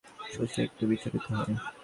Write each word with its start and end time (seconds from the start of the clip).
শশী 0.31 0.59
একটু 0.67 0.83
বিচলিত 0.89 1.25
হয়। 1.31 1.55